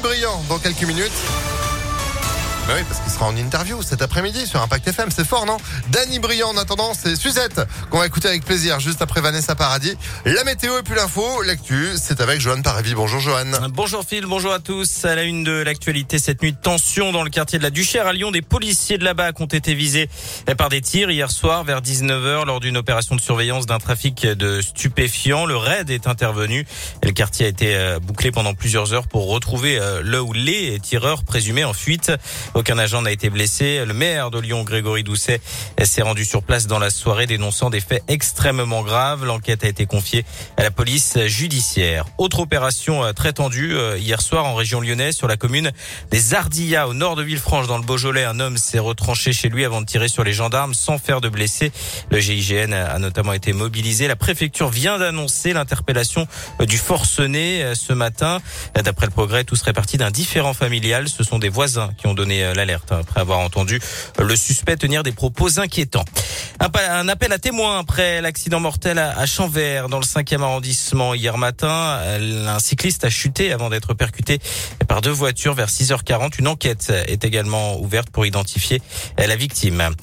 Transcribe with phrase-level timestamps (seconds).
[0.00, 1.12] Briand dans quelques minutes.
[2.68, 5.08] Bah oui, parce qu'il sera en interview cet après-midi sur Impact FM.
[5.10, 5.56] C'est fort, non?
[5.88, 9.96] Danny Briand, en attendant, c'est Suzette qu'on va écouter avec plaisir juste après Vanessa Paradis.
[10.26, 12.92] La météo et puis l'info, l'actu, c'est avec Johan Paravi.
[12.92, 13.46] Bonjour Johan.
[13.70, 15.06] Bonjour Phil, bonjour à tous.
[15.06, 18.12] À la une de l'actualité cette nuit, tension dans le quartier de la Duchère à
[18.12, 18.32] Lyon.
[18.32, 20.10] Des policiers de la BAC ont été visés
[20.58, 24.60] par des tirs hier soir vers 19h lors d'une opération de surveillance d'un trafic de
[24.60, 25.46] stupéfiants.
[25.46, 26.66] Le raid est intervenu.
[27.02, 30.78] Le quartier a été euh, bouclé pendant plusieurs heures pour retrouver euh, le ou les
[30.80, 32.12] tireurs présumés en fuite.
[32.58, 33.84] Aucun agent n'a été blessé.
[33.86, 35.40] Le maire de Lyon, Grégory Doucet,
[35.84, 39.24] s'est rendu sur place dans la soirée dénonçant des faits extrêmement graves.
[39.24, 40.24] L'enquête a été confiée
[40.56, 42.06] à la police judiciaire.
[42.18, 45.70] Autre opération euh, très tendue euh, hier soir en région lyonnaise sur la commune
[46.10, 48.24] des Ardillas au nord de Villefranche dans le Beaujolais.
[48.24, 51.28] Un homme s'est retranché chez lui avant de tirer sur les gendarmes sans faire de
[51.28, 51.70] blessés.
[52.10, 54.08] Le GIGN a notamment été mobilisé.
[54.08, 56.26] La préfecture vient d'annoncer l'interpellation
[56.60, 58.40] euh, du forcené ce matin.
[58.74, 61.08] D'après le progrès, tout serait parti d'un différent familial.
[61.08, 63.80] Ce sont des voisins qui ont donné l'alerte après avoir entendu
[64.18, 66.04] le suspect tenir des propos inquiétants.
[66.90, 71.98] Un appel à témoins après l'accident mortel à Chanvert dans le 5e arrondissement hier matin.
[72.46, 74.38] Un cycliste a chuté avant d'être percuté
[74.86, 76.38] par deux voitures vers 6h40.
[76.38, 78.82] Une enquête est également ouverte pour identifier
[79.18, 79.94] la victime.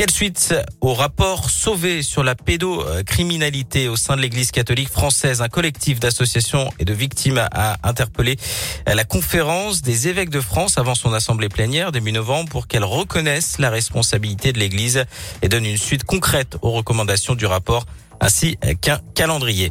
[0.00, 5.42] Quelle suite au rapport sauvé sur la pédocriminalité au sein de l'Église catholique française?
[5.42, 8.38] Un collectif d'associations et de victimes a interpellé
[8.86, 13.58] la conférence des évêques de France avant son assemblée plénière début novembre pour qu'elle reconnaisse
[13.58, 15.04] la responsabilité de l'Église
[15.42, 17.84] et donne une suite concrète aux recommandations du rapport
[18.22, 19.70] ainsi qu'un calendrier.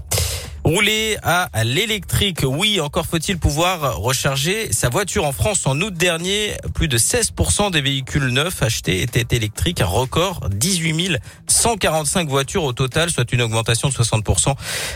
[0.69, 6.53] Rouler à l'électrique, oui, encore faut-il pouvoir recharger sa voiture en France en août dernier.
[6.75, 12.73] Plus de 16% des véhicules neufs achetés étaient électriques, un record 18 145 voitures au
[12.73, 14.53] total, soit une augmentation de 60%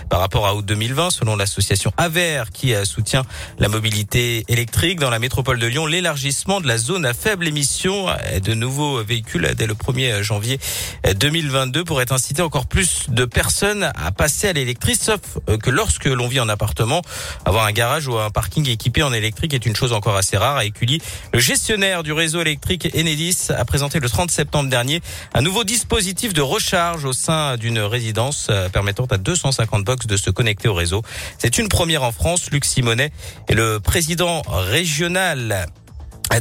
[0.09, 3.23] par rapport à août 2020, selon l'association AVER qui soutient
[3.57, 5.87] la mobilité électrique dans la métropole de Lyon.
[5.87, 8.09] L'élargissement de la zone à faible émission
[8.43, 10.59] de nouveaux véhicules dès le 1er janvier
[11.15, 16.27] 2022 pourrait inciter encore plus de personnes à passer à l'électrique, sauf que lorsque l'on
[16.27, 17.01] vit en appartement,
[17.45, 20.57] avoir un garage ou un parking équipé en électrique est une chose encore assez rare.
[20.57, 21.01] À Écully,
[21.33, 25.01] le gestionnaire du réseau électrique Enedis a présenté le 30 septembre dernier
[25.33, 30.17] un nouveau dispositif de recharge au sein d'une résidence euh, permettant à 250 box de
[30.17, 31.01] se connecter au réseau.
[31.39, 32.51] C'est une première en France.
[32.51, 33.11] Luc Simonet
[33.47, 35.65] est le président régional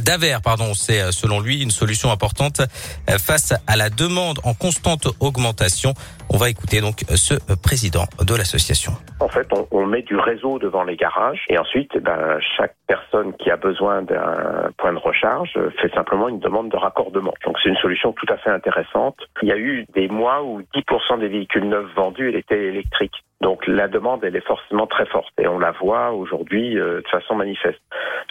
[0.01, 2.61] Daver, pardon, c'est euh, selon lui une solution importante
[3.09, 5.93] euh, face à la demande en constante augmentation.
[6.33, 8.93] On va écouter donc ce président de l'association.
[9.19, 13.51] En fait, on, met du réseau devant les garages et ensuite, ben, chaque personne qui
[13.51, 17.35] a besoin d'un point de recharge fait simplement une demande de raccordement.
[17.45, 19.15] Donc c'est une solution tout à fait intéressante.
[19.43, 23.23] Il y a eu des mois où 10% des véhicules neufs vendus étaient électriques.
[23.41, 27.07] Donc la demande, elle est forcément très forte et on la voit aujourd'hui euh, de
[27.09, 27.81] façon manifeste.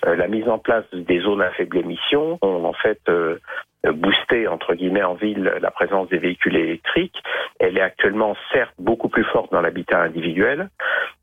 [0.07, 3.39] Euh, la mise en place des zones à faible émission ont en fait euh,
[3.85, 7.23] boosté entre guillemets en ville la présence des véhicules électriques.
[7.59, 10.69] Elle est actuellement certes beaucoup plus forte dans l'habitat individuel,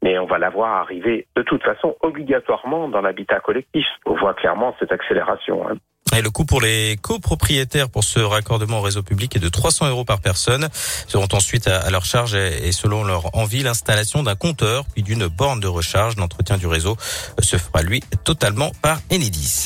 [0.01, 3.85] mais on va la voir arriver de toute façon obligatoirement dans l'habitat collectif.
[4.05, 5.67] On voit clairement cette accélération.
[5.67, 5.75] Hein.
[6.15, 9.89] Et le coût pour les copropriétaires pour ce raccordement au réseau public est de 300
[9.89, 10.67] euros par personne.
[11.07, 15.59] Seront ensuite à leur charge et selon leur envie l'installation d'un compteur puis d'une borne
[15.59, 16.15] de recharge.
[16.17, 16.97] L'entretien du réseau
[17.39, 19.65] se fera lui totalement par Enedis.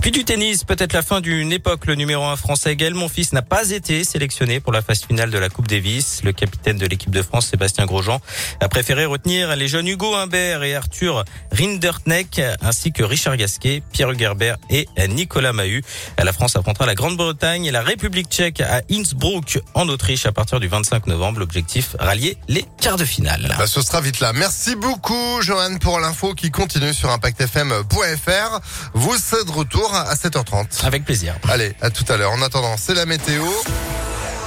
[0.00, 1.86] Puis du tennis, peut-être la fin d'une époque.
[1.86, 5.38] Le numéro 1 français Gaël Monfils n'a pas été sélectionné pour la phase finale de
[5.38, 6.22] la Coupe Davis.
[6.22, 8.20] Le capitaine de l'équipe de France, Sébastien Grosjean,
[8.60, 14.16] a préféré retenir les jeunes Hugo Humbert et Arthur Rinderknecht ainsi que Richard Gasquet, Pierre
[14.16, 15.79] Gerber et Nicolas Mahut.
[16.18, 20.60] La France affrontera la Grande-Bretagne et la République tchèque à Innsbruck en Autriche à partir
[20.60, 21.40] du 25 novembre.
[21.40, 23.54] L'objectif, rallier les quarts de finale.
[23.58, 24.32] Bah, ce sera vite là.
[24.32, 28.60] Merci beaucoup, Johan, pour l'info qui continue sur ImpactFM.fr.
[28.94, 30.84] Vous êtes de retour à 7h30.
[30.84, 31.34] Avec plaisir.
[31.48, 32.32] Allez, à tout à l'heure.
[32.32, 33.44] En attendant, c'est la météo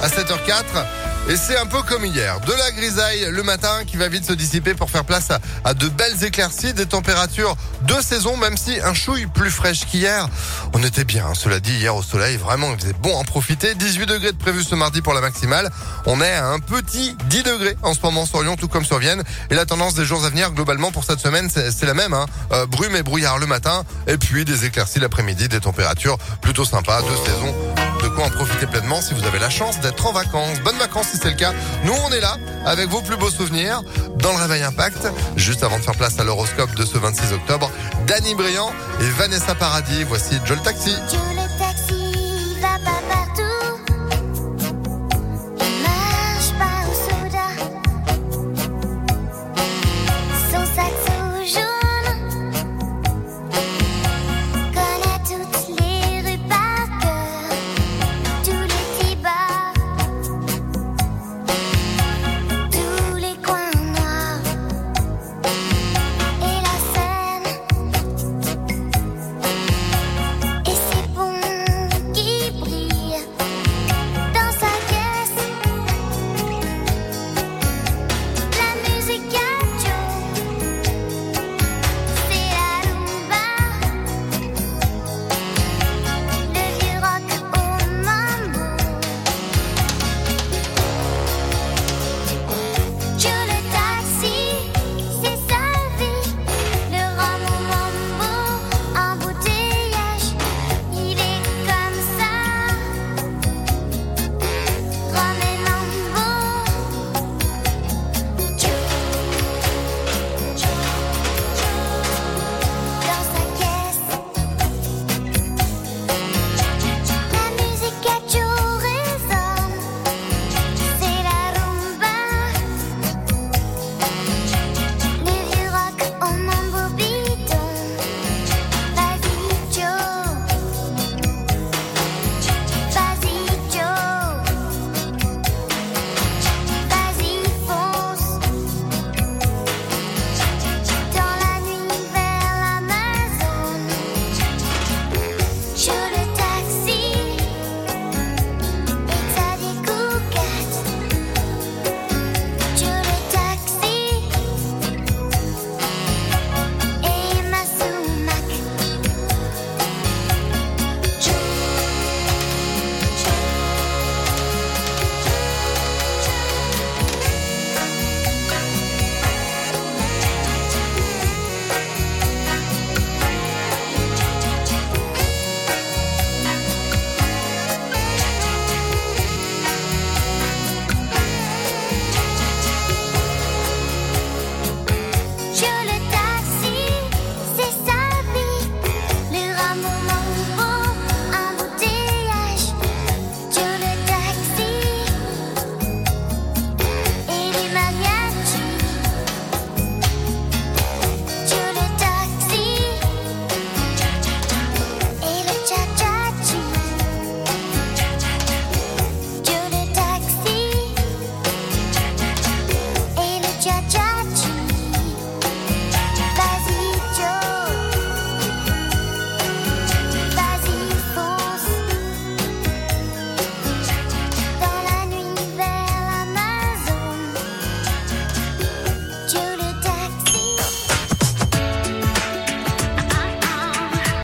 [0.02, 1.03] à 7h04.
[1.26, 2.38] Et c'est un peu comme hier.
[2.40, 5.28] De la grisaille le matin qui va vite se dissiper pour faire place
[5.64, 10.28] à, de belles éclaircies, des températures de saison, même si un chouille plus fraîche qu'hier.
[10.74, 13.74] On était bien, hein, cela dit, hier au soleil, vraiment, il faisait bon en profiter.
[13.74, 15.70] 18 degrés de prévu ce mardi pour la maximale.
[16.04, 18.98] On est à un petit 10 degrés en ce moment sur Lyon, tout comme sur
[18.98, 19.22] Vienne.
[19.50, 22.12] Et la tendance des jours à venir, globalement, pour cette semaine, c'est la même.
[22.12, 22.26] Hein.
[22.52, 27.00] Euh, brume et brouillard le matin, et puis des éclaircies l'après-midi, des températures plutôt sympas
[27.00, 30.60] de saison en profiter pleinement si vous avez la chance d'être en vacances.
[30.60, 31.52] Bonnes vacances si c'est le cas.
[31.84, 33.82] Nous, on est là avec vos plus beaux souvenirs
[34.16, 35.08] dans le Réveil Impact.
[35.36, 37.70] Juste avant de faire place à l'horoscope de ce 26 octobre,
[38.06, 40.04] Danny Briand et Vanessa Paradis.
[40.04, 40.94] Voici Joel Taxi.